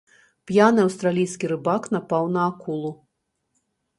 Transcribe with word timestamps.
П'яны 0.51 0.81
аўстралійскі 0.87 1.49
рыбак 1.51 1.83
напаў 1.95 2.23
на 2.37 2.41
акулу. 2.53 2.91